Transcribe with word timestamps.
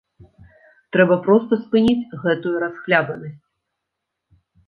Трэба 0.95 1.15
проста 1.25 1.53
спыніць 1.65 2.17
гэтую 2.25 2.55
расхлябанасць! 2.65 3.39